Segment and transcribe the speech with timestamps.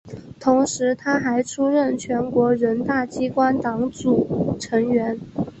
[0.39, 5.19] 同时她还出任全国人大机关党组成员。